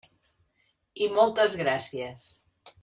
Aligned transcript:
I 1.07 1.11
moltes 1.19 1.61
gràcies. 1.63 2.29